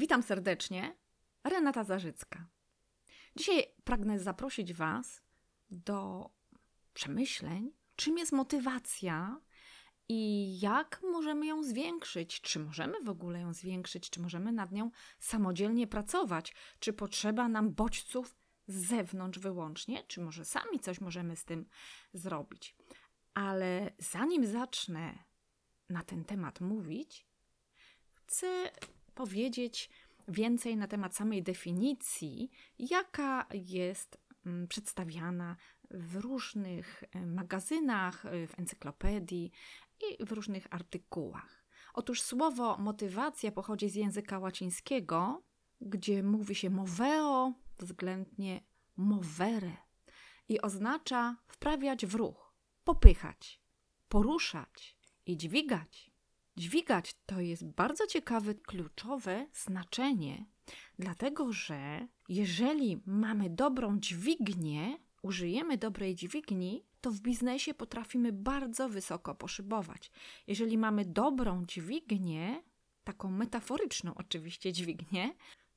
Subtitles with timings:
[0.00, 0.96] Witam serdecznie,
[1.44, 2.46] Renata Zarzycka.
[3.36, 5.22] Dzisiaj pragnę zaprosić Was
[5.70, 6.30] do
[6.94, 9.40] przemyśleń, czym jest motywacja
[10.08, 12.40] i jak możemy ją zwiększyć.
[12.40, 17.74] Czy możemy w ogóle ją zwiększyć, czy możemy nad nią samodzielnie pracować, czy potrzeba nam
[17.74, 18.36] bodźców
[18.66, 21.66] z zewnątrz wyłącznie, czy może sami coś możemy z tym
[22.12, 22.76] zrobić.
[23.34, 25.24] Ale zanim zacznę
[25.88, 27.26] na ten temat mówić,
[28.14, 28.70] chcę
[29.20, 29.90] powiedzieć
[30.28, 35.56] więcej na temat samej definicji, jaka jest mm, przedstawiana
[35.90, 39.50] w różnych e, magazynach, e, w encyklopedii
[40.00, 41.64] i w różnych artykułach.
[41.94, 45.42] Otóż słowo motywacja pochodzi z języka łacińskiego,
[45.80, 48.60] gdzie mówi się moveo, względnie
[48.96, 49.76] movere
[50.48, 53.60] i oznacza wprawiać w ruch, popychać,
[54.08, 54.96] poruszać
[55.26, 56.09] i dźwigać.
[56.56, 60.46] Dźwigać to jest bardzo ciekawe, kluczowe znaczenie,
[60.98, 69.34] dlatego że jeżeli mamy dobrą dźwignię, użyjemy dobrej dźwigni, to w biznesie potrafimy bardzo wysoko
[69.34, 70.10] poszybować.
[70.46, 72.62] Jeżeli mamy dobrą dźwignię,
[73.04, 75.34] taką metaforyczną oczywiście dźwignię,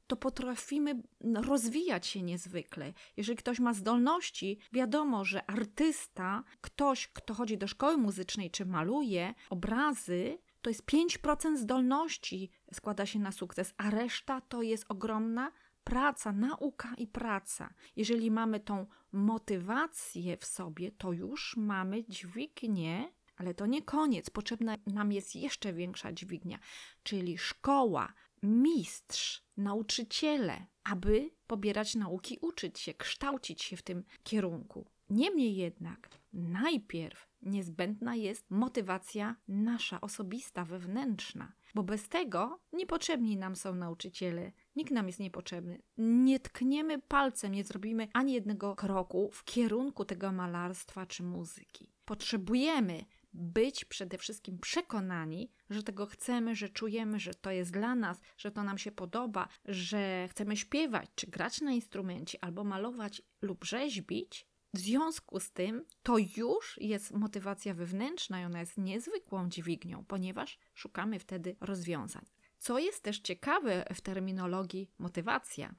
[0.07, 2.93] to potrafimy rozwijać się niezwykle.
[3.17, 9.33] Jeżeli ktoś ma zdolności, wiadomo, że artysta, ktoś, kto chodzi do szkoły muzycznej czy maluje
[9.49, 15.51] obrazy, to jest 5% zdolności składa się na sukces, a reszta to jest ogromna
[15.83, 17.73] praca, nauka i praca.
[17.95, 24.29] Jeżeli mamy tą motywację w sobie, to już mamy dźwignię, ale to nie koniec.
[24.29, 26.59] Potrzebna nam jest jeszcze większa dźwignia,
[27.03, 34.85] czyli szkoła, mistrz, nauczyciele, aby pobierać nauki, uczyć się, kształcić się w tym kierunku.
[35.09, 43.75] Niemniej jednak, najpierw niezbędna jest motywacja nasza, osobista, wewnętrzna, bo bez tego niepotrzebni nam są
[43.75, 45.81] nauczyciele, nikt nam jest niepotrzebny.
[45.97, 51.93] Nie tkniemy palcem, nie zrobimy ani jednego kroku w kierunku tego malarstwa czy muzyki.
[52.05, 58.21] Potrzebujemy być przede wszystkim przekonani, że tego chcemy, że czujemy, że to jest dla nas,
[58.37, 63.63] że to nam się podoba, że chcemy śpiewać, czy grać na instrumencie, albo malować lub
[63.65, 70.05] rzeźbić, w związku z tym to już jest motywacja wewnętrzna i ona jest niezwykłą dźwignią,
[70.05, 72.25] ponieważ szukamy wtedy rozwiązań.
[72.57, 75.75] Co jest też ciekawe w terminologii motywacja,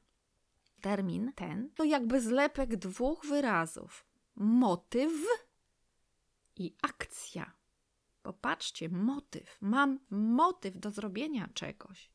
[0.80, 5.12] termin ten to jakby zlepek dwóch wyrazów: motyw
[6.56, 7.52] i akcja.
[8.22, 9.58] Popatrzcie, motyw.
[9.60, 12.10] Mam motyw do zrobienia czegoś.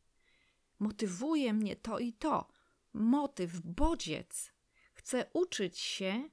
[0.80, 2.48] Motywuje mnie to i to.
[2.94, 4.54] Motyw, bodziec.
[4.94, 6.30] Chcę uczyć się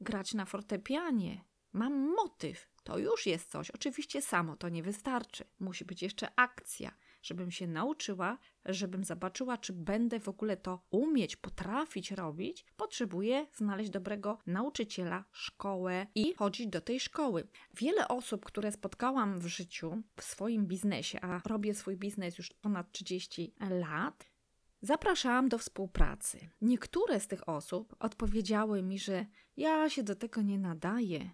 [0.00, 1.44] grać na fortepianie.
[1.72, 2.68] Mam motyw.
[2.84, 3.70] To już jest coś.
[3.70, 5.44] Oczywiście samo to nie wystarczy.
[5.60, 11.36] Musi być jeszcze akcja, żebym się nauczyła, żebym zobaczyła, czy będę w ogóle to umieć,
[11.36, 12.64] potrafić robić.
[12.76, 17.48] Potrzebuję znaleźć dobrego nauczyciela, szkołę i chodzić do tej szkoły.
[17.74, 22.92] Wiele osób, które spotkałam w życiu, w swoim biznesie, a robię swój biznes już ponad
[22.92, 24.30] 30 lat,
[24.86, 26.48] Zapraszałam do współpracy.
[26.60, 29.26] Niektóre z tych osób odpowiedziały mi, że
[29.56, 31.30] ja się do tego nie nadaję.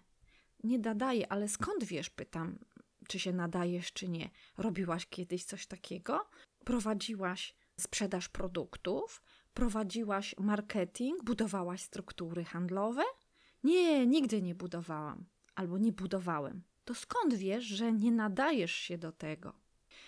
[0.63, 2.09] Nie nadaję, ale skąd wiesz?
[2.09, 2.59] Pytam,
[3.07, 4.29] czy się nadajesz, czy nie.
[4.57, 6.29] Robiłaś kiedyś coś takiego?
[6.65, 9.23] Prowadziłaś sprzedaż produktów?
[9.53, 11.23] Prowadziłaś marketing?
[11.23, 13.03] Budowałaś struktury handlowe?
[13.63, 15.25] Nie, nigdy nie budowałam
[15.55, 16.63] albo nie budowałem.
[16.85, 19.53] To skąd wiesz, że nie nadajesz się do tego?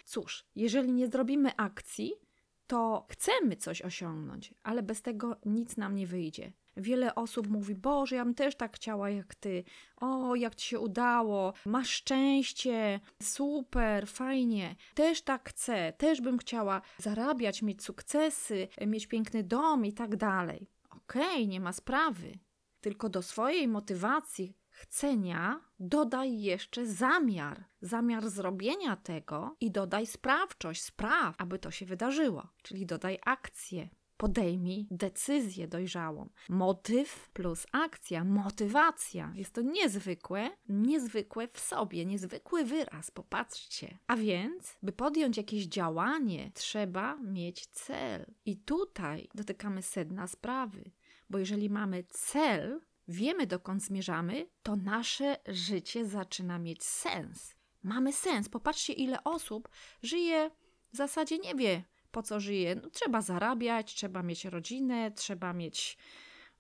[0.06, 2.25] Cóż, jeżeli nie zrobimy akcji,
[2.68, 6.52] to chcemy coś osiągnąć, ale bez tego nic nam nie wyjdzie.
[6.78, 9.64] Wiele osób mówi: Boże, ja bym też tak chciała jak ty.
[9.98, 14.76] O, jak ci się udało, masz szczęście, super, fajnie.
[14.94, 20.68] Też tak chcę, też bym chciała zarabiać, mieć sukcesy, mieć piękny dom i tak dalej.
[20.90, 22.40] Okej, okay, nie ma sprawy.
[22.82, 31.36] Tylko do swojej motywacji chcenia dodaj jeszcze zamiar, zamiar zrobienia tego i dodaj sprawczość, spraw,
[31.38, 33.90] aby to się wydarzyło, czyli dodaj akcję.
[34.18, 36.30] Podejmij decyzję dojrzałą.
[36.50, 39.32] Motyw plus akcja, motywacja.
[39.36, 43.98] Jest to niezwykłe, niezwykłe w sobie, niezwykły wyraz, popatrzcie.
[44.08, 48.26] A więc, by podjąć jakieś działanie, trzeba mieć cel.
[48.46, 50.92] I tutaj dotykamy sedna sprawy,
[51.30, 57.56] bo jeżeli mamy cel, wiemy dokąd zmierzamy, to nasze życie zaczyna mieć sens.
[57.84, 58.50] Mamy sens.
[58.50, 59.70] Popatrzcie, ile osób
[60.04, 60.52] żyje
[60.94, 62.76] w zasadzie nie wie, po co żyje.
[62.76, 65.98] No, trzeba zarabiać, trzeba mieć rodzinę, trzeba mieć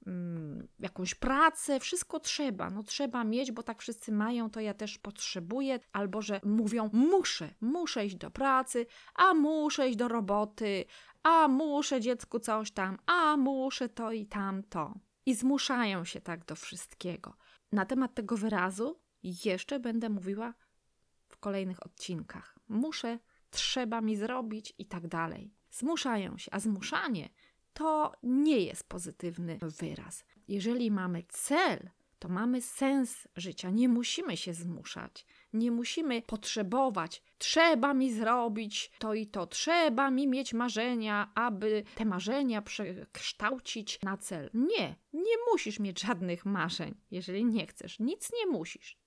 [0.07, 2.69] mm, jakąś pracę, wszystko trzeba.
[2.69, 5.79] No trzeba mieć, bo tak wszyscy mają, to ja też potrzebuję.
[5.93, 10.85] Albo że mówią, muszę, muszę iść do pracy, a muszę iść do roboty,
[11.23, 14.93] a muszę dziecku coś tam, a muszę to i tamto.
[15.25, 17.37] I zmuszają się tak do wszystkiego.
[17.71, 20.53] Na temat tego wyrazu jeszcze będę mówiła
[21.27, 22.59] w kolejnych odcinkach.
[22.67, 23.19] Muszę,
[23.49, 25.53] trzeba mi zrobić i tak dalej.
[25.71, 27.29] Zmuszają się, a zmuszanie
[27.73, 30.25] to nie jest pozytywny wyraz.
[30.47, 31.89] Jeżeli mamy cel,
[32.19, 33.69] to mamy sens życia.
[33.69, 35.25] Nie musimy się zmuszać,
[35.55, 37.23] nie musimy potrzebować.
[37.37, 44.17] Trzeba mi zrobić to i to, trzeba mi mieć marzenia, aby te marzenia przekształcić na
[44.17, 44.49] cel.
[44.53, 47.99] Nie, nie musisz mieć żadnych marzeń, jeżeli nie chcesz.
[47.99, 48.97] Nic nie musisz.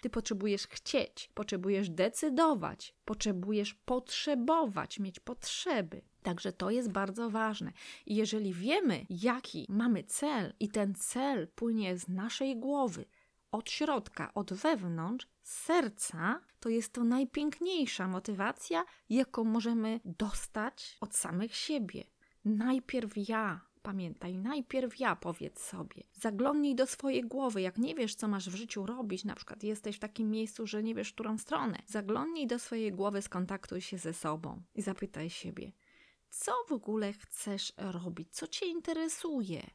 [0.00, 6.02] Ty potrzebujesz chcieć, potrzebujesz decydować, potrzebujesz potrzebować, mieć potrzeby.
[6.22, 7.72] Także to jest bardzo ważne.
[8.06, 13.04] I jeżeli wiemy, jaki mamy cel, i ten cel płynie z naszej głowy,
[13.52, 21.16] od środka, od wewnątrz, z serca, to jest to najpiękniejsza motywacja, jaką możemy dostać od
[21.16, 22.04] samych siebie.
[22.44, 26.02] Najpierw ja, Pamiętaj, najpierw ja powiedz sobie.
[26.12, 27.60] Zaglądnij do swojej głowy.
[27.60, 30.82] Jak nie wiesz, co masz w życiu robić, na przykład jesteś w takim miejscu, że
[30.82, 35.72] nie wiesz, którą stronę, zaglądnij do swojej głowy, skontaktuj się ze sobą i zapytaj siebie,
[36.30, 39.70] co w ogóle chcesz robić, co cię interesuje,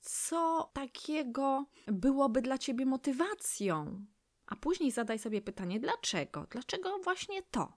[0.00, 4.06] co takiego byłoby dla ciebie motywacją.
[4.46, 6.46] A później zadaj sobie pytanie, dlaczego?
[6.50, 7.72] Dlaczego właśnie to?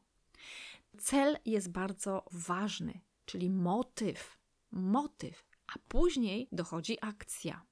[0.97, 4.41] Cel jest bardzo ważny, czyli motyw
[4.71, 7.65] motyw, a później dochodzi akcja.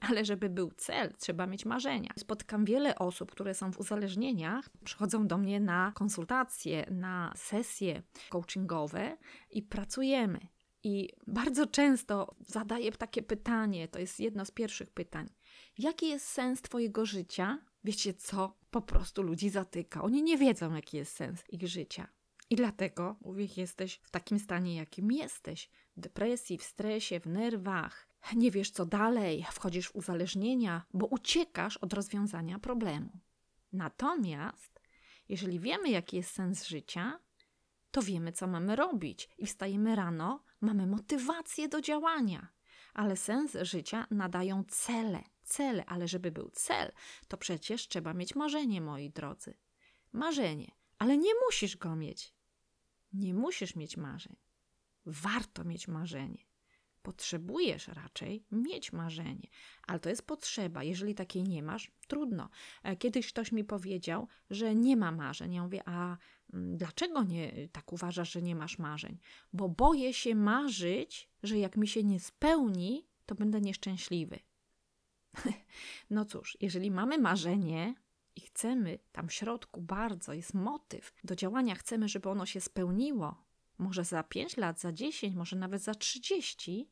[0.00, 2.10] Ale żeby był cel, trzeba mieć marzenia.
[2.18, 9.16] Spotykam wiele osób, które są w uzależnieniach, przychodzą do mnie na konsultacje, na sesje coachingowe
[9.50, 10.40] i pracujemy.
[10.84, 15.28] I bardzo często zadaję takie pytanie, to jest jedno z pierwszych pytań.
[15.78, 17.58] Jaki jest sens Twojego życia?
[17.84, 18.56] Wiecie co?
[18.70, 20.02] Po prostu ludzi zatyka.
[20.02, 22.08] Oni nie wiedzą, jaki jest sens ich życia.
[22.50, 28.08] I dlatego, mówię, jesteś w takim stanie, jakim jesteś w depresji, w stresie, w nerwach,
[28.36, 33.10] nie wiesz co dalej, wchodzisz w uzależnienia, bo uciekasz od rozwiązania problemu.
[33.72, 34.80] Natomiast,
[35.28, 37.20] jeżeli wiemy, jaki jest sens życia,
[37.90, 42.48] to wiemy, co mamy robić i wstajemy rano, mamy motywację do działania.
[42.94, 46.92] Ale sens życia nadają cele, cele, ale żeby był cel,
[47.28, 49.54] to przecież trzeba mieć marzenie, moi drodzy.
[50.12, 52.34] Marzenie, ale nie musisz go mieć.
[53.12, 54.36] Nie musisz mieć marzeń
[55.06, 56.44] warto mieć marzenie.
[57.02, 59.48] Potrzebujesz raczej mieć marzenie,
[59.86, 60.82] ale to jest potrzeba.
[60.82, 62.48] Jeżeli takiej nie masz, trudno.
[62.82, 65.54] E, kiedyś ktoś mi powiedział, że nie ma marzeń.
[65.54, 66.16] Ja mówię, a
[66.52, 69.18] mm, dlaczego nie tak uważasz, że nie masz marzeń?
[69.52, 74.38] Bo boję się marzyć, że jak mi się nie spełni, to będę nieszczęśliwy.
[76.10, 77.94] no cóż, jeżeli mamy marzenie,
[78.36, 83.44] i chcemy tam w środku bardzo, jest motyw do działania, chcemy, żeby ono się spełniło,
[83.82, 86.88] może za 5 lat, za 10, może nawet za 30,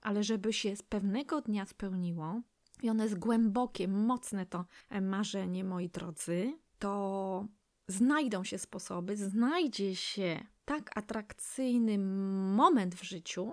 [0.00, 2.42] ale żeby się z pewnego dnia spełniło,
[2.82, 4.64] i ono jest głębokie, mocne to
[5.00, 7.46] marzenie, moi drodzy, to
[7.88, 11.98] znajdą się sposoby, znajdzie się tak atrakcyjny
[12.56, 13.52] moment w życiu,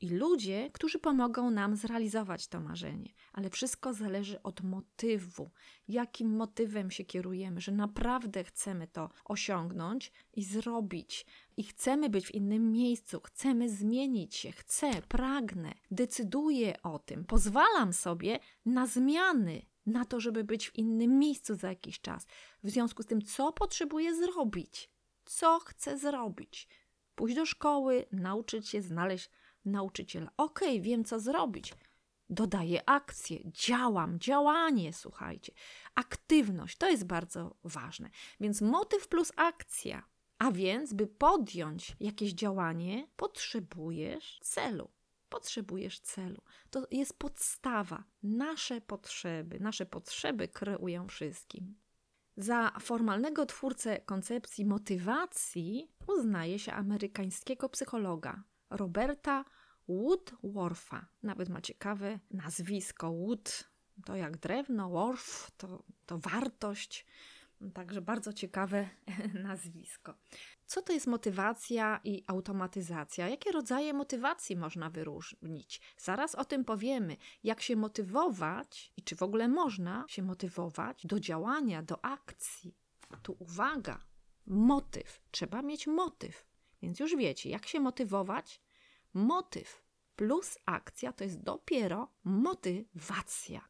[0.00, 3.10] i ludzie, którzy pomogą nam zrealizować to marzenie.
[3.32, 5.50] Ale wszystko zależy od motywu,
[5.88, 11.26] jakim motywem się kierujemy, że naprawdę chcemy to osiągnąć i zrobić.
[11.56, 17.92] I chcemy być w innym miejscu, chcemy zmienić się, chcę, pragnę, decyduję o tym, pozwalam
[17.92, 22.26] sobie na zmiany, na to, żeby być w innym miejscu za jakiś czas.
[22.62, 24.90] W związku z tym, co potrzebuję zrobić,
[25.24, 26.68] co chcę zrobić.
[27.14, 29.30] Pójść do szkoły, nauczyć się znaleźć
[29.66, 30.30] nauczyciela.
[30.36, 31.74] Okej, okay, wiem co zrobić.
[32.30, 35.52] Dodaję akcję, działam, działanie, słuchajcie.
[35.94, 38.10] Aktywność to jest bardzo ważne.
[38.40, 40.02] Więc motyw plus akcja.
[40.38, 44.90] A więc, by podjąć jakieś działanie, potrzebujesz celu.
[45.28, 46.42] Potrzebujesz celu.
[46.70, 48.04] To jest podstawa.
[48.22, 51.74] Nasze potrzeby, nasze potrzeby kreują wszystkim.
[52.36, 59.44] Za formalnego twórcę koncepcji motywacji uznaje się amerykańskiego psychologa Roberta
[59.88, 61.06] Woodworfa.
[61.22, 63.12] Nawet ma ciekawe nazwisko.
[63.12, 63.70] Wood
[64.04, 67.06] to jak drewno, Worf to, to wartość.
[67.74, 68.88] Także bardzo ciekawe
[69.48, 70.14] nazwisko.
[70.66, 73.28] Co to jest motywacja i automatyzacja?
[73.28, 75.80] Jakie rodzaje motywacji można wyróżnić?
[75.98, 77.16] Zaraz o tym powiemy.
[77.44, 82.74] Jak się motywować i czy w ogóle można się motywować do działania, do akcji.
[83.22, 83.98] Tu uwaga,
[84.46, 85.20] motyw.
[85.30, 86.45] Trzeba mieć motyw.
[86.82, 88.60] Więc już wiecie, jak się motywować,
[89.16, 89.82] Motyw
[90.16, 93.68] plus akcja to jest dopiero motywacja.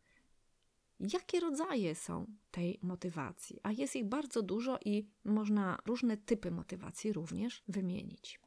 [1.01, 3.61] Jakie rodzaje są tej motywacji?
[3.63, 8.41] A jest ich bardzo dużo i można różne typy motywacji również wymienić.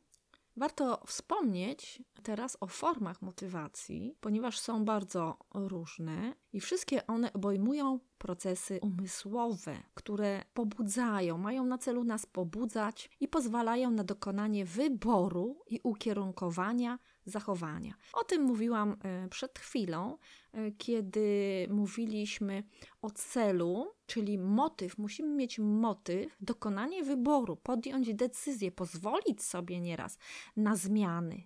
[0.60, 8.80] Warto wspomnieć teraz o formach motywacji, ponieważ są bardzo różne i wszystkie one obejmują procesy
[8.82, 17.00] umysłowe, które pobudzają, mają na celu nas pobudzać i pozwalają na dokonanie wyboru i ukierunkowania
[17.30, 17.94] zachowania.
[18.14, 20.18] O tym mówiłam e, przed chwilą,
[20.54, 22.64] e, kiedy mówiliśmy
[23.02, 24.98] o celu, czyli motyw.
[24.98, 30.18] Musimy mieć motyw, dokonanie wyboru, podjąć decyzję, pozwolić sobie nieraz
[30.56, 31.44] na zmiany.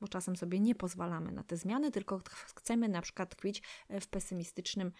[0.00, 2.20] Bo czasem sobie nie pozwalamy na te zmiany, tylko
[2.56, 4.92] chcemy na przykład tkwić e, w pesymistycznym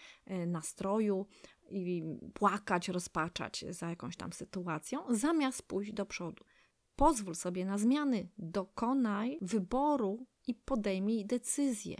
[0.47, 1.25] nastroju
[1.69, 6.43] i płakać, rozpaczać za jakąś tam sytuacją, zamiast pójść do przodu.
[6.95, 11.95] Pozwól sobie na zmiany, dokonaj wyboru i podejmij decyzję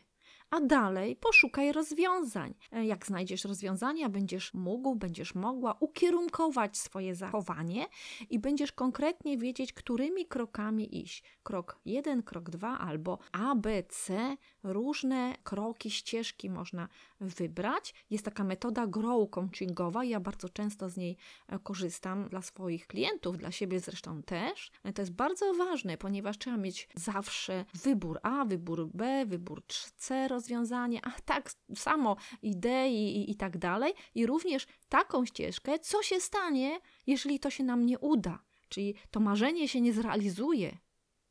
[0.50, 2.54] a dalej poszukaj rozwiązań.
[2.72, 7.86] E, jak znajdziesz rozwiązania, będziesz mógł, będziesz mogła ukierunkować swoje zachowanie
[8.30, 11.24] i będziesz konkretnie wiedzieć, którymi krokami iść.
[11.44, 14.38] Krok jeden, krok dwa albo A, B, C.
[14.66, 16.88] Różne kroki, ścieżki można
[17.20, 17.94] wybrać.
[18.10, 20.04] Jest taka metoda grow coachingowa.
[20.04, 21.18] Ja bardzo często z niej
[21.48, 24.72] e, korzystam dla swoich klientów, dla siebie zresztą też.
[24.84, 29.64] E, to jest bardzo ważne, ponieważ trzeba mieć zawsze wybór A, wybór B, wybór
[29.98, 36.04] C, rozwiązanie, a tak samo idei i, i tak dalej, i również taką ścieżkę, co
[36.04, 40.78] się stanie, jeżeli to się nam nie uda, czyli to marzenie się nie zrealizuje,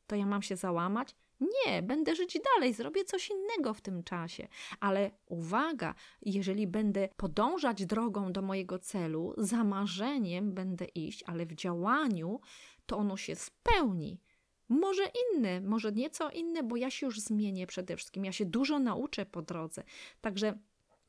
[0.07, 1.15] to ja mam się załamać?
[1.41, 4.49] Nie, będę żyć dalej, zrobię coś innego w tym czasie.
[4.81, 11.55] Ale uwaga, jeżeli będę podążać drogą do mojego celu, za marzeniem będę iść, ale w
[11.55, 12.41] działaniu,
[12.87, 14.21] to ono się spełni.
[14.69, 18.25] Może inny, może nieco inny, bo ja się już zmienię przede wszystkim.
[18.25, 19.83] Ja się dużo nauczę po drodze.
[20.21, 20.59] Także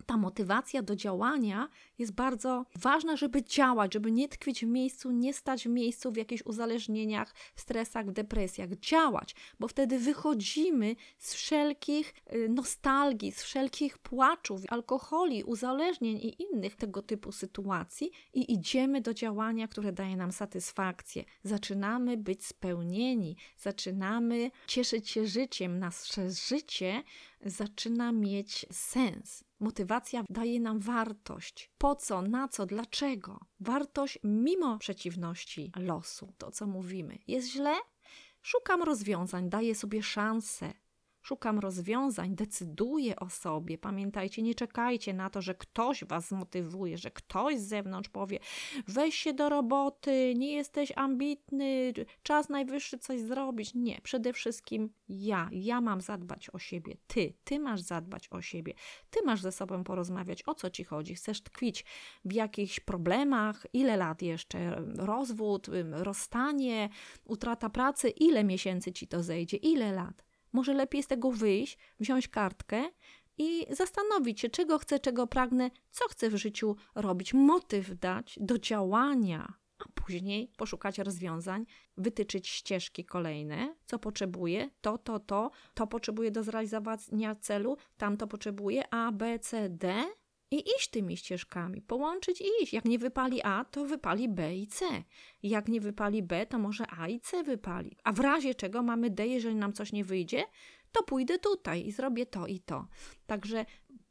[0.05, 5.33] ta motywacja do działania jest bardzo ważna, żeby działać, żeby nie tkwić w miejscu, nie
[5.33, 8.69] stać w miejscu w jakichś uzależnieniach, stresach, depresjach.
[8.69, 16.75] Działać, bo wtedy wychodzimy z wszelkich y, nostalgii, z wszelkich płaczów, alkoholi, uzależnień i innych
[16.75, 21.23] tego typu sytuacji i idziemy do działania, które daje nam satysfakcję.
[21.43, 25.79] Zaczynamy być spełnieni, zaczynamy cieszyć się życiem.
[25.79, 27.03] Nasze życie
[27.45, 29.43] zaczyna mieć sens.
[29.65, 31.71] Motywacja daje nam wartość.
[31.77, 33.39] Po co, na co, dlaczego?
[33.59, 37.17] Wartość mimo przeciwności losu, to co mówimy.
[37.27, 37.73] Jest źle?
[38.41, 40.73] Szukam rozwiązań, daję sobie szansę
[41.25, 43.77] szukam rozwiązań, decyduję o sobie.
[43.77, 48.39] Pamiętajcie, nie czekajcie na to, że ktoś was zmotywuje, że ktoś z zewnątrz powie:
[48.87, 53.73] weź się do roboty, nie jesteś ambitny, czas najwyższy coś zrobić.
[53.73, 55.49] Nie, przede wszystkim ja.
[55.51, 56.97] Ja mam zadbać o siebie.
[57.07, 58.73] Ty, ty masz zadbać o siebie.
[59.09, 61.15] Ty masz ze sobą porozmawiać, o co ci chodzi.
[61.15, 61.85] Chcesz tkwić
[62.25, 64.83] w jakichś problemach, ile lat jeszcze?
[64.95, 66.89] Rozwód, rozstanie,
[67.25, 70.34] utrata pracy, ile miesięcy ci to zejdzie, ile lat?
[70.55, 72.83] Może lepiej z tego wyjść, wziąć kartkę
[73.37, 78.59] i zastanowić się, czego chcę, czego pragnę, co chcę w życiu robić, motyw dać do
[78.59, 81.65] działania, a później poszukać rozwiązań,
[81.97, 88.27] wytyczyć ścieżki kolejne, co potrzebuję, to, to, to, to potrzebuję do zrealizowania celu, tam to
[88.27, 90.05] potrzebuję, A, B, C, D
[90.51, 92.73] i iść tymi ścieżkami, połączyć i iść.
[92.73, 94.85] Jak nie wypali A, to wypali B i C.
[95.43, 97.97] Jak nie wypali B, to może A i C wypali.
[98.03, 100.43] A w razie czego mamy D, jeżeli nam coś nie wyjdzie,
[100.91, 102.87] to pójdę tutaj i zrobię to i to.
[103.27, 103.65] Także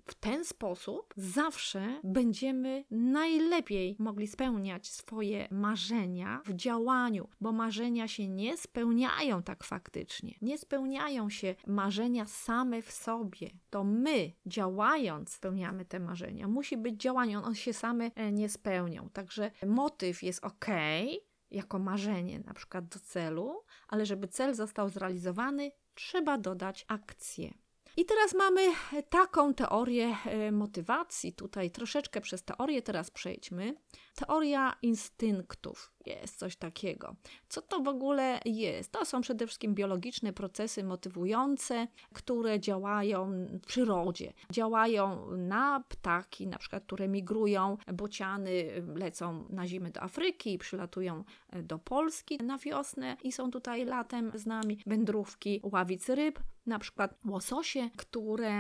[0.07, 8.29] w ten sposób zawsze będziemy najlepiej mogli spełniać swoje marzenia w działaniu, bo marzenia się
[8.29, 10.35] nie spełniają tak faktycznie.
[10.43, 13.51] Nie spełniają się marzenia same w sobie.
[13.71, 16.49] To my, działając, spełniamy te marzenia.
[16.49, 19.09] Musi być działanie, one się same e, nie spełnią.
[19.13, 20.67] Także motyw jest ok,
[21.51, 27.55] jako marzenie, na przykład do celu, ale żeby cel został zrealizowany, trzeba dodać akcję.
[27.97, 28.73] I teraz mamy
[29.11, 31.33] taką teorię e, motywacji.
[31.33, 33.75] Tutaj troszeczkę przez teorię teraz przejdźmy.
[34.14, 37.16] Teoria instynktów jest coś takiego.
[37.49, 38.92] Co to w ogóle jest?
[38.92, 44.33] To są przede wszystkim biologiczne procesy motywujące, które działają w przyrodzie.
[44.50, 51.62] Działają na ptaki, na przykład, które migrują, bociany lecą na zimę do Afryki przylatują e,
[51.62, 54.78] do Polski na wiosnę i są tutaj latem z nami.
[54.87, 58.54] Wędrówki ławic ryb, na przykład łososie, które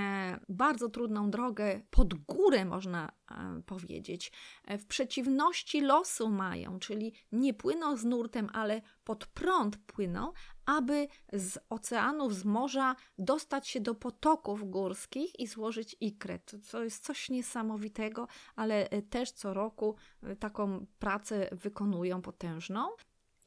[0.48, 4.32] bardzo trudną drogę pod górę można e, powiedzieć,
[4.64, 5.43] e, w przeciwności
[5.80, 10.32] losu mają, czyli nie płyną z nurtem, ale pod prąd płyną,
[10.66, 16.38] aby z oceanów, z morza dostać się do potoków górskich i złożyć ikrę.
[16.70, 19.96] To jest coś niesamowitego, ale e, też co roku
[20.38, 22.88] taką pracę wykonują potężną.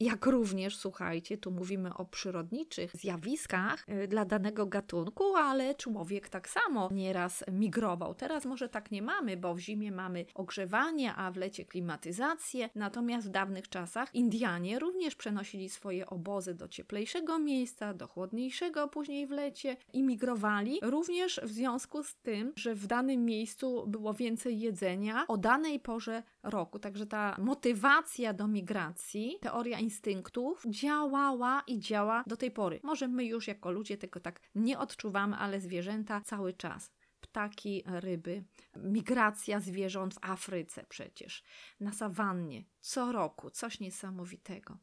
[0.00, 6.48] Jak również, słuchajcie, tu mówimy o przyrodniczych zjawiskach y, dla danego gatunku, ale człowiek tak
[6.48, 8.14] samo nieraz migrował.
[8.14, 12.70] Teraz może tak nie mamy, bo w zimie mamy ogrzewanie, a w lecie klimatyzację.
[12.74, 19.26] Natomiast w dawnych czasach Indianie również przenosili swoje obozy do cieplejszego miejsca, do chłodniejszego później
[19.26, 24.60] w lecie i migrowali również w związku z tym, że w danym miejscu było więcej
[24.60, 26.78] jedzenia o danej porze roku.
[26.78, 32.80] Także ta motywacja do migracji, teoria instynktów działała i działa do tej pory.
[32.82, 36.90] Może my już jako ludzie tego tak nie odczuwamy, ale zwierzęta cały czas
[37.30, 38.44] ptaki, ryby,
[38.76, 41.42] migracja zwierząt w Afryce przecież,
[41.80, 44.78] na sawannie, co roku, coś niesamowitego.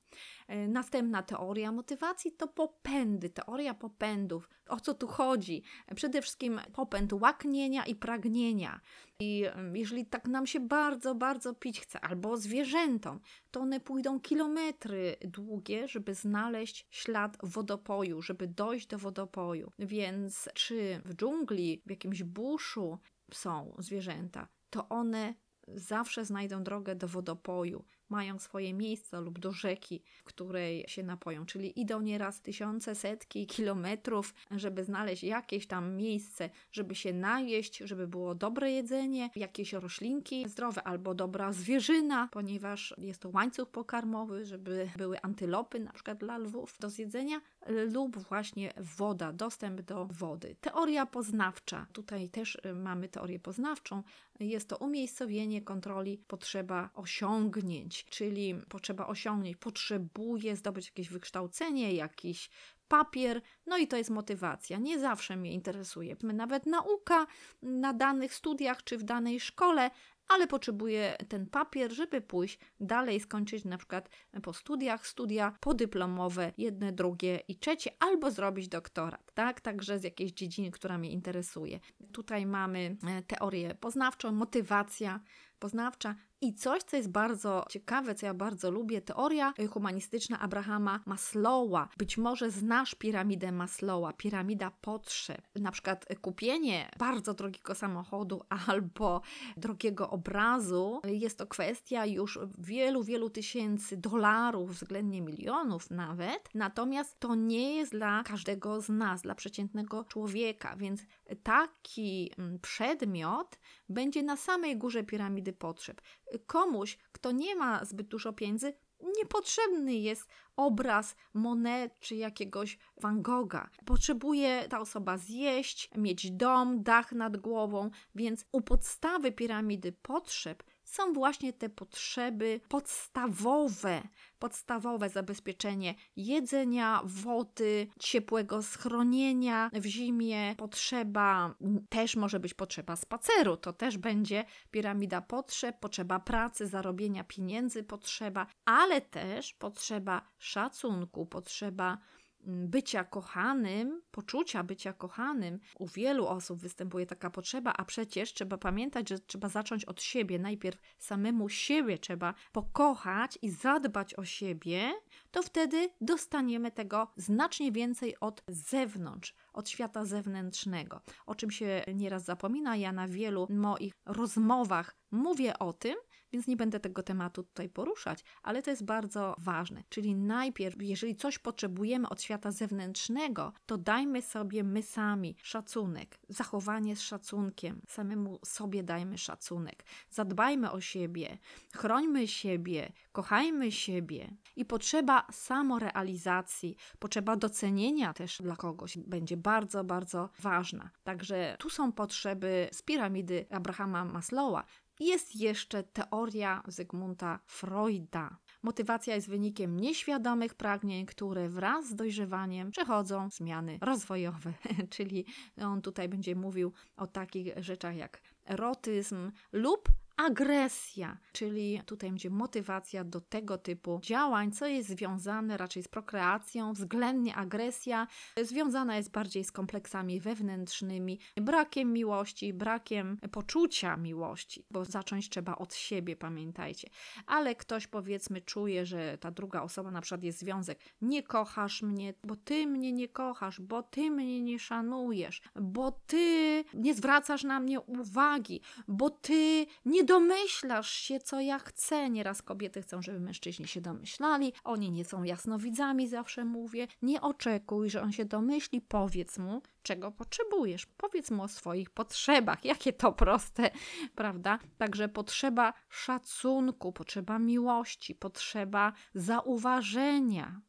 [0.48, 4.50] E, następna teoria motywacji to popędy, teoria popędów.
[4.68, 5.64] O co tu chodzi?
[5.96, 8.82] Przede wszystkim popęd łaknienia i pragnienia.
[9.20, 13.20] I jeżeli tak nam się bardzo, bardzo pić chce, albo zwierzętom,
[13.52, 19.72] to one pójdą kilometry długie, żeby znaleźć ślad wodopoju, żeby dojść do wodopoju.
[19.80, 23.00] Więc czy w dżungli, w jakimś buszu
[23.34, 25.34] są zwierzęta, to one
[25.68, 31.46] zawsze znajdą drogę do wodopoju mają swoje miejsce lub do rzeki, w której się napoją,
[31.46, 38.08] czyli idą nieraz tysiące, setki kilometrów, żeby znaleźć jakieś tam miejsce, żeby się najeść, żeby
[38.08, 44.90] było dobre jedzenie, jakieś roślinki zdrowe albo dobra zwierzyna, ponieważ jest to łańcuch pokarmowy, żeby
[44.98, 50.56] były antylopy na przykład dla lwów do zjedzenia lub właśnie woda, dostęp do wody.
[50.62, 51.88] Teoria poznawcza.
[51.94, 54.04] Tutaj też y, mamy teorię poznawczą.
[54.40, 62.50] Jest to umiejscowienie kontroli, potrzeba osiągnięć, czyli potrzeba osiągnięć, potrzebuje zdobyć jakieś wykształcenie, jakiś
[62.88, 64.78] papier, no i to jest motywacja.
[64.78, 66.16] Nie zawsze mnie interesuje.
[66.24, 67.28] Nawet nauka
[67.62, 69.92] na danych studiach czy w danej szkole,
[70.28, 74.10] ale potrzebuje ten papier, żeby pójść dalej, skończyć na przykład
[74.44, 79.62] po studiach, studia podyplomowe, jedne, drugie i trzecie, albo zrobić doktorat, tak?
[79.62, 81.80] Także z jakiejś dziedziny, która mnie interesuje.
[82.12, 85.20] Tutaj mamy e, teorię poznawczą, motywacja
[85.60, 91.90] poznawcza, i coś, co jest bardzo ciekawe, co ja bardzo lubię, teoria humanistyczna Abrahama Maslowa.
[91.98, 95.42] Być może znasz piramidę Maslowa, piramida potrzeb.
[95.56, 99.22] Na przykład kupienie bardzo drogiego samochodu albo
[99.58, 106.50] drogiego obrazu jest to kwestia już wielu, wielu tysięcy dolarów, względnie milionów nawet.
[106.54, 111.02] Natomiast to nie jest dla każdego z nas, dla przeciętnego człowieka, więc
[111.44, 116.02] taki mm, przedmiot będzie na samej górze piramidy potrzeb
[116.40, 118.74] komuś, kto nie ma zbyt dużo pieniędzy,
[119.18, 123.70] niepotrzebny jest obraz Monet czy jakiegoś Van Gogha.
[123.86, 131.14] Potrzebuje ta osoba zjeść, mieć dom, dach nad głową, więc u podstawy piramidy potrzeb są
[131.14, 134.02] właśnie te potrzeby podstawowe,
[134.40, 141.56] podstawowe zabezpieczenie jedzenia, wody, ciepłego schronienia w zimie, potrzeba,
[141.90, 148.48] też może być potrzeba spaceru, to też będzie piramida potrzeb, potrzeba pracy, zarobienia pieniędzy, potrzeba,
[148.66, 151.98] ale też potrzeba szacunku, potrzeba
[152.46, 159.10] bycia kochanym, poczucia bycia kochanym, u wielu osób występuje taka potrzeba, a przecież trzeba pamiętać,
[159.10, 160.40] że trzeba zacząć od siebie.
[160.40, 164.94] Najpierw samemu siebie trzeba pokochać i zadbać o siebie,
[165.32, 171.02] to wtedy dostaniemy tego znacznie więcej od zewnątrz, od świata zewnętrznego.
[171.26, 175.96] O czym się nieraz zapomina, ja na wielu moich rozmowach mówię o tym,
[176.32, 179.84] więc nie będę tego tematu tutaj poruszać, ale to jest bardzo ważne.
[179.90, 186.96] Czyli najpierw, jeżeli coś potrzebujemy od świata zewnętrznego, to dajmy sobie my sami szacunek, zachowanie
[186.96, 191.38] z szacunkiem, samemu sobie dajmy szacunek, zadbajmy o siebie,
[191.76, 194.36] chrońmy siebie, kochajmy siebie.
[194.56, 200.90] I potrzeba samorealizacji, potrzeba docenienia też dla kogoś będzie bardzo, bardzo ważna.
[201.04, 204.64] Także tu są potrzeby z piramidy Abrahama Maslowa,
[205.00, 208.38] jest jeszcze teoria Zygmunta Freuda.
[208.64, 214.54] Motywacja jest wynikiem nieświadomych pragnień, które wraz z dojrzewaniem przechodzą zmiany rozwojowe,
[214.96, 215.26] czyli
[215.62, 223.04] on tutaj będzie mówił o takich rzeczach jak erotyzm lub agresja, czyli tutaj będzie motywacja
[223.04, 228.08] do tego typu działań, co jest związane raczej z prokreacją, względnie agresja
[228.42, 235.76] związana jest bardziej z kompleksami wewnętrznymi, brakiem miłości, brakiem poczucia miłości, bo zacząć trzeba od
[235.76, 236.90] siebie, pamiętajcie.
[237.26, 242.14] Ale ktoś powiedzmy czuje, że ta druga osoba na przykład jest związek, nie kochasz mnie,
[242.24, 247.60] bo ty mnie nie kochasz, bo ty mnie nie szanujesz, bo ty nie zwracasz na
[247.60, 252.10] mnie uwagi, bo ty nie domyślasz się, co ja chcę.
[252.10, 254.54] Nieraz kobiety chcą, żeby mężczyźni się domyślali.
[254.64, 256.88] Oni nie są jasnowidzami, zawsze mówię.
[257.02, 258.82] Nie oczekuj, że on się domyśli.
[258.82, 260.86] Powiedz mu, czego potrzebujesz.
[260.86, 262.66] Powiedz mu o swoich potrzebach.
[262.66, 263.72] Jakie to proste,
[264.16, 264.60] prawda?
[264.78, 270.62] Także potrzeba szacunku, potrzeba miłości, potrzeba zauważenia.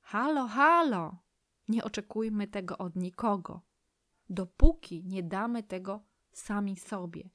[0.00, 1.16] Halo, halo.
[1.68, 3.60] Nie oczekujmy tego od nikogo,
[4.28, 7.30] dopóki nie damy tego sami sobie.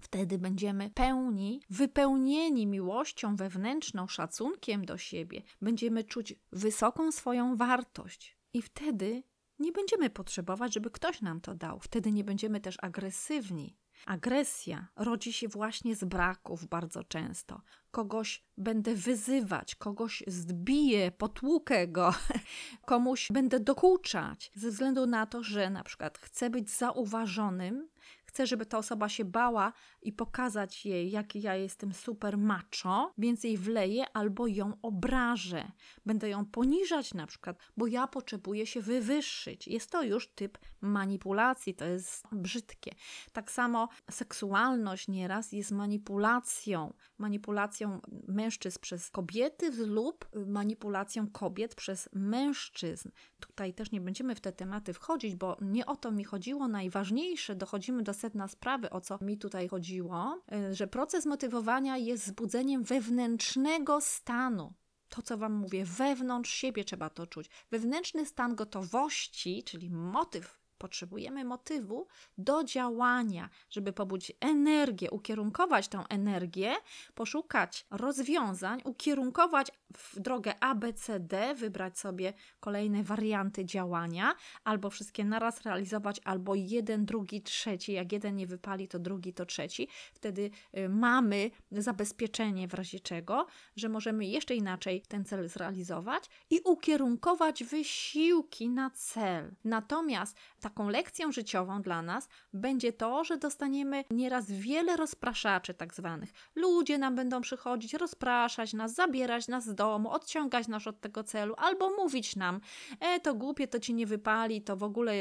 [0.00, 5.42] Wtedy będziemy pełni, wypełnieni miłością wewnętrzną, szacunkiem do siebie.
[5.62, 8.36] Będziemy czuć wysoką swoją wartość.
[8.52, 9.22] I wtedy
[9.58, 11.80] nie będziemy potrzebować, żeby ktoś nam to dał.
[11.80, 13.76] Wtedy nie będziemy też agresywni.
[14.06, 17.62] Agresja rodzi się właśnie z braków bardzo często.
[17.90, 22.14] Kogoś będę wyzywać, kogoś zbiję, potłukę go,
[22.86, 27.88] komuś będę dokuczać, ze względu na to, że na przykład chcę być zauważonym,
[28.36, 29.72] chcę, żeby ta osoba się bała
[30.02, 35.70] i pokazać jej, jaki ja jestem super macho, więc jej wleję albo ją obrażę.
[36.06, 39.68] Będę ją poniżać na przykład, bo ja potrzebuję się wywyższyć.
[39.68, 42.94] Jest to już typ manipulacji, to jest brzydkie.
[43.32, 46.94] Tak samo seksualność nieraz jest manipulacją.
[47.18, 53.10] Manipulacją mężczyzn przez kobiety lub manipulacją kobiet przez mężczyzn.
[53.40, 56.68] Tutaj też nie będziemy w te tematy wchodzić, bo nie o to mi chodziło.
[56.68, 62.26] Najważniejsze, dochodzimy do sedna sprawy, o co mi tutaj chodziło, y, że proces motywowania jest
[62.26, 64.72] zbudzeniem wewnętrznego stanu.
[65.08, 67.50] To, co Wam mówię, wewnątrz siebie trzeba to czuć.
[67.70, 72.06] Wewnętrzny stan gotowości, czyli motyw Potrzebujemy motywu
[72.38, 76.74] do działania, żeby pobudzić energię, ukierunkować tę energię,
[77.14, 84.90] poszukać rozwiązań, ukierunkować w drogę A, B, C, D, wybrać sobie kolejne warianty działania, albo
[84.90, 87.92] wszystkie naraz realizować, albo jeden, drugi, trzeci.
[87.92, 89.88] Jak jeden nie wypali, to drugi, to trzeci.
[90.14, 93.46] Wtedy y, mamy zabezpieczenie w razie czego,
[93.76, 99.54] że możemy jeszcze inaczej ten cel zrealizować i ukierunkować wysiłki na cel.
[99.64, 106.32] Natomiast taką lekcją życiową dla nas będzie to, że dostaniemy nieraz wiele rozpraszaczy, tak zwanych.
[106.54, 111.90] Ludzie nam będą przychodzić, rozpraszać nas, zabierać nas domu, odciągać nas od tego celu, albo
[111.90, 112.60] mówić nam,
[113.00, 115.14] e, to głupie, to ci nie wypali, to w ogóle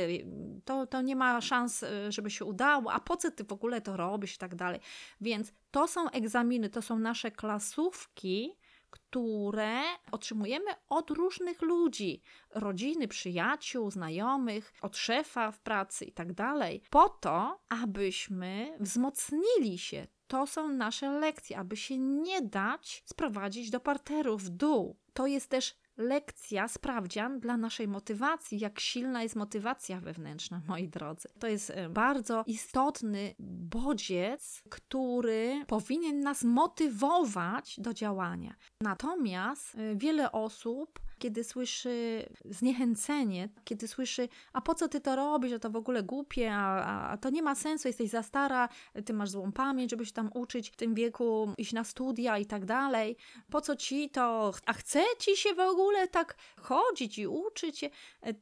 [0.65, 3.81] to, to nie ma szans, e, żeby się udało, a po co ty w ogóle
[3.81, 4.79] to robisz i tak dalej.
[5.21, 8.55] Więc to są egzaminy, to są nasze klasówki,
[8.95, 16.81] które otrzymujemy od różnych ludzi, rodziny, przyjaciół, znajomych, od szefa w pracy i tak dalej,
[16.89, 20.07] po to, abyśmy wzmocnili się.
[20.27, 24.95] To są nasze lekcje, aby się nie dać sprowadzić do parteru w dół.
[25.13, 31.29] To jest też lekcja, sprawdzian dla naszej motywacji, jak silna jest motywacja wewnętrzna, moi drodzy.
[31.39, 38.55] To jest e, bardzo istotny bodziec, który powinien nas motywować do działania.
[38.81, 45.49] Natomiast e, wiele osób kiedy słyszy zniechęcenie, kiedy słyszy, a po co ty to robisz,
[45.49, 48.69] że to w ogóle głupie, a, a to nie ma sensu, jesteś za stara,
[49.05, 52.45] ty masz złą pamięć, żeby się tam uczyć w tym wieku, iść na studia i
[52.45, 53.17] tak dalej.
[53.51, 57.85] Po co ci to, a chce ci się w ogóle tak chodzić i uczyć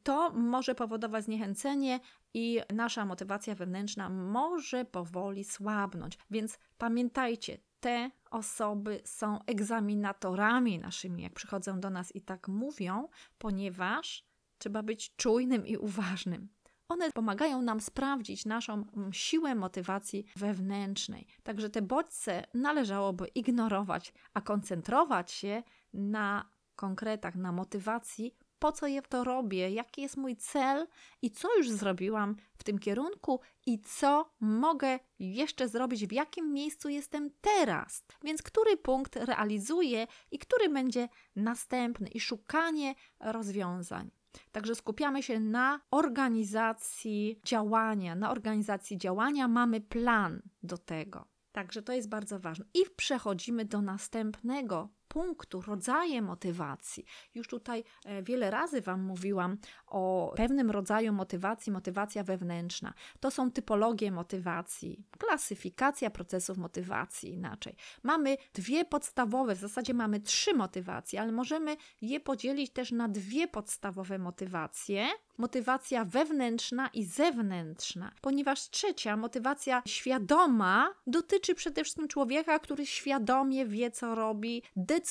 [0.02, 2.00] to może powodować zniechęcenie
[2.34, 6.18] i nasza motywacja wewnętrzna może powoli słabnąć.
[6.30, 14.24] Więc pamiętajcie, te osoby są egzaminatorami naszymi, jak przychodzą do nas i tak mówią, ponieważ
[14.58, 16.48] trzeba być czujnym i uważnym.
[16.88, 21.26] One pomagają nam sprawdzić naszą mm, siłę motywacji wewnętrznej.
[21.42, 29.02] Także te bodźce należałoby ignorować, a koncentrować się na konkretach, na motywacji po co je
[29.02, 30.86] to robię, jaki jest mój cel
[31.22, 36.88] i co już zrobiłam w tym kierunku i co mogę jeszcze zrobić, w jakim miejscu
[36.88, 38.04] jestem teraz.
[38.22, 44.10] Więc który punkt realizuję i który będzie następny i szukanie rozwiązań.
[44.52, 48.14] Także skupiamy się na organizacji działania.
[48.14, 51.26] Na organizacji działania mamy plan do tego.
[51.52, 52.64] Także to jest bardzo ważne.
[52.74, 57.04] I przechodzimy do następnego punktu, rodzaje motywacji.
[57.34, 62.94] Już tutaj e, wiele razy Wam mówiłam o pewnym rodzaju motywacji, motywacja wewnętrzna.
[63.20, 67.76] To są typologie motywacji, klasyfikacja procesów motywacji inaczej.
[68.02, 73.48] Mamy dwie podstawowe, w zasadzie mamy trzy motywacje, ale możemy je podzielić też na dwie
[73.48, 75.06] podstawowe motywacje
[75.38, 83.90] motywacja wewnętrzna i zewnętrzna, ponieważ trzecia, motywacja świadoma, dotyczy przede wszystkim człowieka, który świadomie wie,
[83.90, 85.03] co robi, decyduje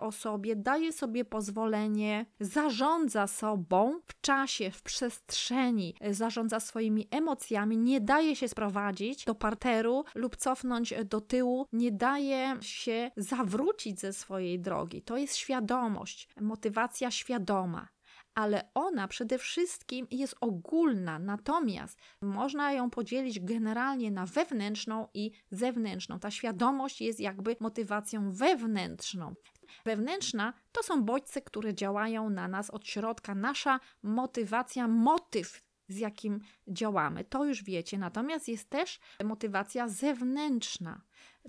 [0.00, 8.00] o sobie, daje sobie pozwolenie, zarządza sobą w czasie, w przestrzeni, zarządza swoimi emocjami, nie
[8.00, 14.60] daje się sprowadzić do parteru lub cofnąć do tyłu, nie daje się zawrócić ze swojej
[14.60, 15.02] drogi.
[15.02, 17.88] To jest świadomość, motywacja świadoma
[18.38, 26.18] ale ona przede wszystkim jest ogólna, natomiast można ją podzielić generalnie na wewnętrzną i zewnętrzną.
[26.18, 29.34] Ta świadomość jest jakby motywacją wewnętrzną.
[29.84, 33.34] Wewnętrzna to są bodźce, które działają na nas od środka.
[33.34, 37.98] Nasza motywacja, motyw, z jakim działamy, to już wiecie.
[37.98, 41.00] Natomiast jest też motywacja zewnętrzna.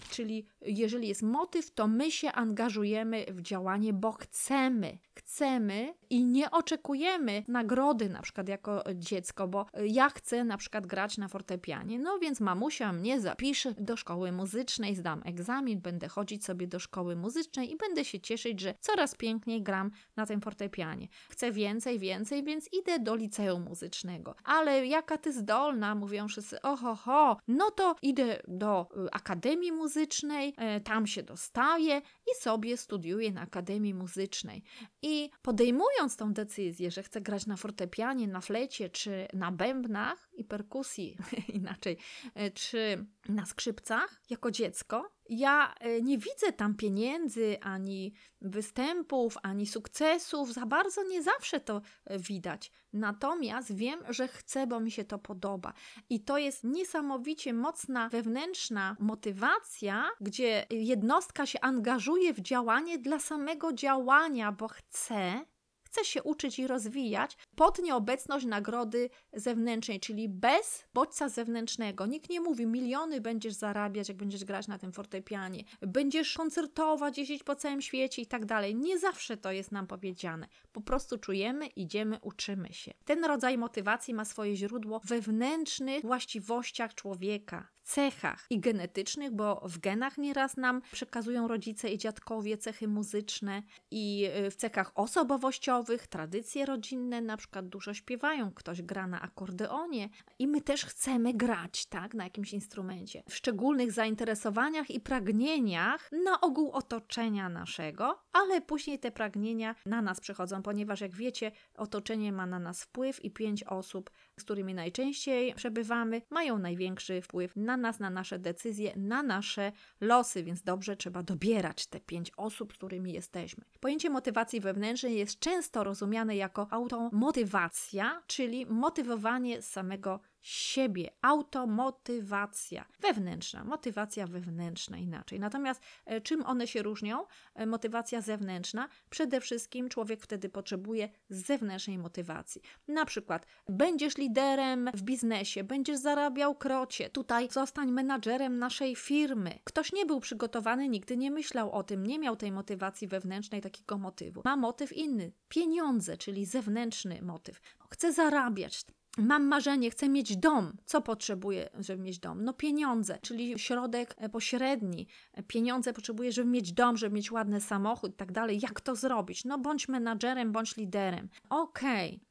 [0.10, 4.98] Czyli jeżeli jest motyw, to my się angażujemy w działanie, bo chcemy.
[5.16, 11.18] Chcemy i nie oczekujemy nagrody, na przykład jako dziecko, bo ja chcę na przykład grać
[11.18, 12.00] na fortepianie.
[12.00, 17.16] No więc mamusia mnie zapisze do szkoły muzycznej, zdam egzamin, będę chodzić sobie do szkoły
[17.16, 21.08] muzycznej i będę się cieszyć, że coraz piękniej gram na tym fortepianie.
[21.30, 24.36] Chcę więcej, więcej, więc idę do liceum muzycznego.
[24.44, 30.54] Ale jaka ty zdolna, mówią wszyscy, oho, ho, no to idę do akademii muzycznej muzycznej,
[30.58, 34.64] e, tam się dostaje i sobie studiuje na Akademii Muzycznej.
[35.02, 40.44] I podejmując tą decyzję, że chce grać na fortepianie, na flecie czy na bębnach i
[40.44, 41.18] perkusji,
[41.54, 41.98] inaczej,
[42.36, 49.68] e, czy na skrzypcach jako dziecko, ja e, nie widzę tam pieniędzy, ani występów, ani
[49.68, 50.54] sukcesów.
[50.54, 52.72] Za bardzo nie zawsze to e, widać.
[52.94, 55.74] Natomiast wiem, że chcę, bo mi się to podoba.
[56.10, 63.74] I to jest niesamowicie mocna wewnętrzna motywacja, gdzie jednostka się angażuje w działanie dla samego
[63.74, 65.46] działania, bo chce,
[65.90, 72.06] chce się uczyć i rozwijać pod nieobecność nagrody zewnętrznej, czyli bez bodźca zewnętrznego.
[72.06, 77.44] Nikt nie mówi, miliony będziesz zarabiać, jak będziesz grać na tym fortepianie, będziesz koncertować, jeździć
[77.44, 78.76] po całym świecie i tak dalej.
[78.76, 80.48] Nie zawsze to jest nam powiedziane.
[80.72, 82.94] Po prostu czujemy, idziemy, uczymy się.
[83.06, 90.18] Ten rodzaj motywacji ma swoje źródło wewnętrznych właściwościach człowieka, cechach i genetycznych, bo w genach
[90.18, 97.22] nieraz nam przekazują rodzice i dziadkowie cechy muzyczne i y, w cechach osobowościowych, tradycje rodzinne,
[97.22, 102.24] na przykład dużo śpiewają, ktoś gra na akordeonie i my też chcemy grać, tak, na
[102.24, 103.24] jakimś instrumencie.
[103.30, 110.20] W szczególnych zainteresowaniach i pragnieniach na ogół otoczenia naszego, ale później te pragnienia na nas
[110.20, 115.54] przychodzą, ponieważ jak wiecie, otoczenie ma na nas wpływ i pięć osób, z którymi najczęściej
[115.54, 121.24] przebywamy, mają największy wpływ na nas, na nasze decyzje, na nasze losy, więc dobrze trzeba
[121.24, 123.66] dobierać te pięć osób, z którymi jesteśmy.
[123.80, 134.28] Pojęcie motywacji wewnętrznej jest często rozumiane jako automotywacja, czyli motywowanie samego siebie, automotywacja wewnętrzna, motywacja
[134.28, 135.40] wewnętrzna inaczej.
[135.40, 137.26] Natomiast e, czym one się różnią?
[137.56, 142.62] E, motywacja zewnętrzna, przede wszystkim człowiek wtedy potrzebuje zewnętrznej motywacji.
[142.88, 149.60] Na przykład będziesz liderem w biznesie, będziesz zarabiał krocie, tutaj zostań menadżerem naszej firmy.
[149.64, 153.98] Ktoś nie był przygotowany, nigdy nie myślał o tym, nie miał tej motywacji wewnętrznej, takiego
[153.98, 154.42] motywu.
[154.46, 157.62] Ma motyw inny, pieniądze, czyli zewnętrzny motyw.
[157.90, 158.86] Chce zarabiać,
[159.20, 160.78] Mam marzenie, chcę mieć dom.
[160.86, 162.44] Co potrzebuję, żeby mieć dom?
[162.44, 165.08] No pieniądze, czyli środek e, pośredni.
[165.48, 168.60] Pieniądze potrzebuję, żeby mieć dom, żeby mieć ładny samochód i tak dalej.
[168.62, 169.46] Jak to zrobić?
[169.46, 171.30] No bądź menadżerem, bądź liderem.
[171.50, 172.29] Okej, okay.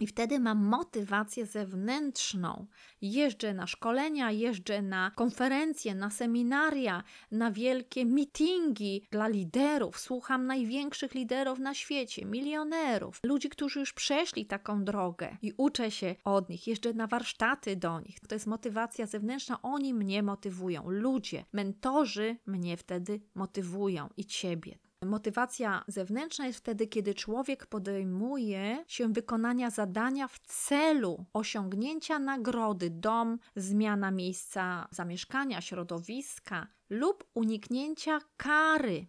[0.00, 2.66] I wtedy mam motywację zewnętrzną.
[3.02, 10.00] Jeżdżę na szkolenia, jeżdżę na konferencje, na seminaria, na wielkie meetingi dla liderów.
[10.00, 16.14] Słucham największych liderów na świecie, milionerów, ludzi, którzy już przeszli taką drogę i uczę się
[16.24, 16.66] od nich.
[16.66, 18.20] Jeżdżę na warsztaty do nich.
[18.20, 19.62] To jest motywacja zewnętrzna.
[19.62, 20.90] Oni mnie motywują.
[20.90, 24.78] Ludzie, mentorzy mnie wtedy motywują i ciebie.
[25.04, 33.38] Motywacja zewnętrzna jest wtedy, kiedy człowiek podejmuje się wykonania zadania w celu osiągnięcia nagrody, dom,
[33.56, 39.06] zmiana miejsca zamieszkania, środowiska lub uniknięcia kary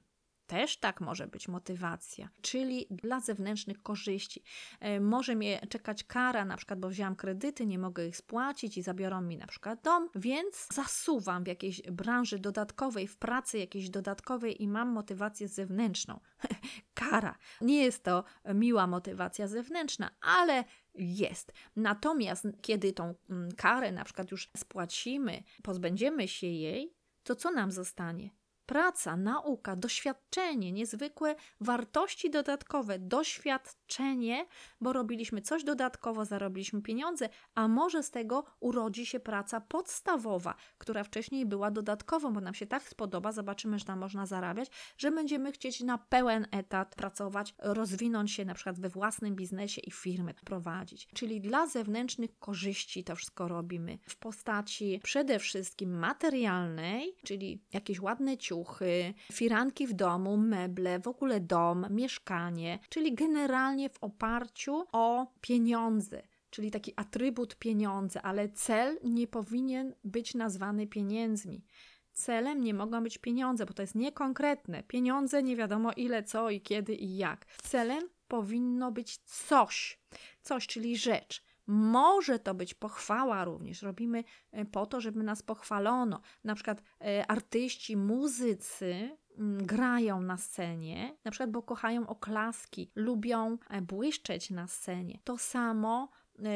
[0.52, 4.44] też tak może być motywacja, czyli dla zewnętrznych korzyści.
[4.80, 8.82] E, może mnie czekać kara, na przykład, bo wziąłam kredyty, nie mogę ich spłacić i
[8.82, 14.64] zabiorą mi na przykład dom, więc zasuwam w jakiejś branży dodatkowej, w pracy jakiejś dodatkowej
[14.64, 16.20] i mam motywację zewnętrzną.
[16.94, 17.38] kara.
[17.62, 20.64] Nie jest to miła motywacja zewnętrzna, ale
[20.96, 21.54] jest.
[21.76, 27.72] Natomiast kiedy tą mm, karę na przykład już spłacimy, pozbędziemy się jej, to co nam
[27.72, 28.41] zostanie?
[28.72, 34.46] Praca, nauka, doświadczenie, niezwykłe wartości dodatkowe, doświadczenie,
[34.82, 41.04] bo robiliśmy coś dodatkowo, zarobiliśmy pieniądze, a może z tego urodzi się praca podstawowa, która
[41.04, 45.52] wcześniej była dodatkową, bo nam się tak spodoba, zobaczymy, że tam można zarabiać, że będziemy
[45.52, 51.08] chcieć na pełen etat pracować, rozwinąć się na przykład we własnym biznesie i firmę prowadzić.
[51.14, 58.38] Czyli dla zewnętrznych korzyści to wszystko robimy w postaci przede wszystkim materialnej, czyli jakieś ładne
[58.38, 58.61] ciuchy,
[59.34, 66.22] firanki w domu, meble, w ogóle dom, mieszkanie, czyli generalnie w oparciu o pieniądze
[66.52, 71.64] czyli taki atrybut pieniądze, ale cel nie powinien być nazwany pieniędzmi.
[72.14, 74.84] Celem nie mogą być pieniądze, bo to jest niekonkretne.
[74.84, 77.46] Pieniądze nie wiadomo ile, co i kiedy i jak.
[77.64, 80.00] Celem powinno być coś,
[80.42, 81.44] coś, czyli rzecz.
[81.74, 83.82] Może to być pochwała również.
[83.82, 86.22] Robimy e, po to, żeby nas pochwalono.
[86.44, 93.58] Na przykład e, artyści, muzycy mm, grają na scenie, na przykład bo kochają oklaski, lubią
[93.70, 95.20] e, błyszczeć na scenie.
[95.24, 96.10] To samo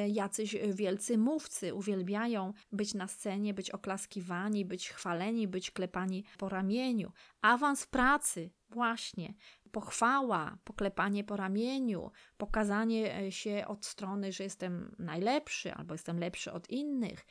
[0.08, 7.12] jacyś wielcy mówcy uwielbiają być na scenie, być oklaskiwani, być chwaleni, być klepani po ramieniu.
[7.42, 9.34] Awans w pracy, właśnie
[9.76, 16.52] pochwała, poklepanie po ramieniu, pokazanie e, się od strony, że jestem najlepszy albo jestem lepszy
[16.52, 17.26] od innych,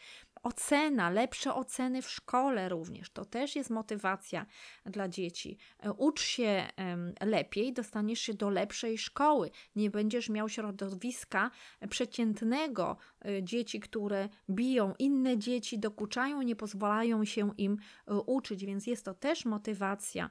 [0.45, 3.11] ocena, lepsze oceny w szkole również.
[3.11, 4.47] To też jest motywacja
[4.87, 5.59] dla dzieci.
[5.79, 6.67] E, ucz się
[7.21, 9.51] lepiej, dostaniesz się do lepszej szkoły.
[9.77, 11.51] Nie będziesz miał środowiska
[11.91, 17.77] przeciętnego e, dzieci, które biją inne dzieci, dokuczają, nie pozwalają się im
[18.07, 20.31] e, uczyć, więc jest to też motywacja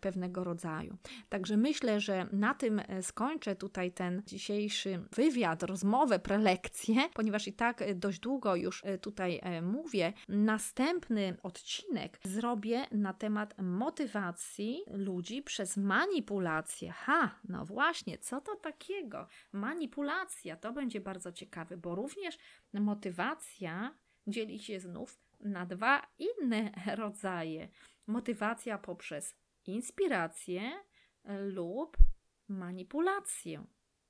[0.00, 0.96] pewnego rodzaju.
[1.28, 7.94] Także myślę, że na tym skończę tutaj ten dzisiejszy wywiad, rozmowę, prelekcję, ponieważ i tak
[7.94, 16.92] dość długo już tutaj mówię, następny odcinek zrobię na temat motywacji ludzi przez manipulację.
[16.92, 19.28] Ha, no właśnie, co to takiego?
[19.52, 22.38] Manipulacja to będzie bardzo ciekawe, bo również
[22.72, 23.94] motywacja
[24.26, 27.68] dzieli się znów na dwa inne rodzaje.
[28.06, 29.34] Motywacja poprzez
[29.66, 30.72] inspirację
[31.40, 31.96] lub
[32.48, 33.64] manipulację,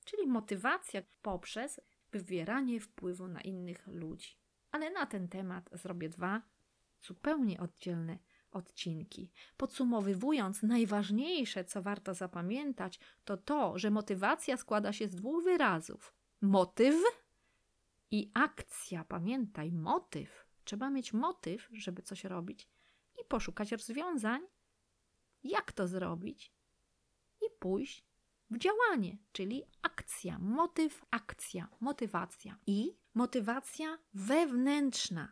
[0.05, 1.81] czyli motywacja poprzez
[2.13, 4.44] wywieranie wpływu na innych ludzi
[4.75, 6.43] ale na ten temat zrobię dwa
[7.03, 8.19] zupełnie oddzielne
[8.51, 9.31] odcinki.
[9.57, 16.95] Podsumowując, najważniejsze, co warto zapamiętać, to to, że motywacja składa się z dwóch wyrazów: motyw
[18.11, 19.05] i akcja.
[19.05, 20.47] Pamiętaj, motyw.
[20.65, 22.69] Trzeba mieć motyw, żeby coś robić
[23.21, 24.43] i poszukać rozwiązań,
[25.43, 26.53] jak to zrobić,
[27.41, 28.05] i pójść
[28.51, 35.29] w działanie, czyli akcja, motyw, akcja, motywacja i motywacja wewnętrzna.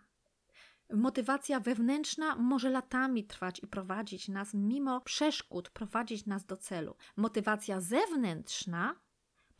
[0.92, 6.96] Motywacja wewnętrzna może latami trwać i prowadzić nas mimo przeszkód, prowadzić nas do celu.
[7.16, 8.94] Motywacja zewnętrzna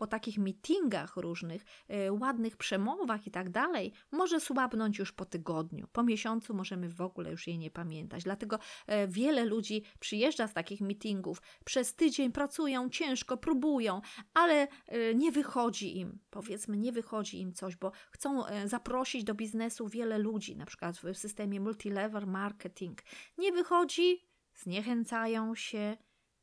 [0.03, 5.87] po takich meetingach różnych, y, ładnych przemowach i tak dalej, może słabnąć już po tygodniu.
[5.93, 8.23] Po miesiącu możemy w ogóle już jej nie pamiętać.
[8.25, 14.01] Dlatego y, wiele ludzi przyjeżdża z takich meetingów, przez tydzień pracują ciężko, próbują,
[14.35, 19.89] ale y, nie wychodzi im, powiedzmy, nie wychodzi im coś, bo chcą zaprosić do biznesu
[19.89, 23.03] wiele ludzi, na przykład w systemie multilevel marketing.
[23.39, 25.97] Nie wychodzi, zniechęcają się,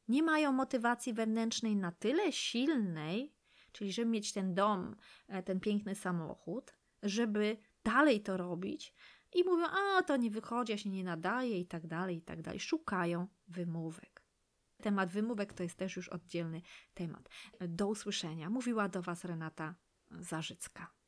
[0.10, 3.39] nie mają motywacji wewnętrznej na tyle silnej,
[3.72, 4.96] Czyli, żeby mieć ten dom,
[5.28, 8.94] e, ten piękny samochód, żeby dalej to robić
[9.34, 12.42] i mówią, a to nie wychodzi, ja się nie nadaje i tak dalej, i tak
[12.42, 12.60] dalej.
[12.60, 14.24] Szukają wymówek.
[14.82, 16.62] Temat wymówek to jest też już oddzielny
[16.94, 17.30] temat.
[17.60, 18.50] Do usłyszenia.
[18.50, 19.76] Mówiła do Was Renata
[20.12, 20.99] Zarzycka.